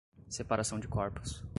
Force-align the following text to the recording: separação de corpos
separação 0.27 0.79
de 0.79 0.87
corpos 0.87 1.43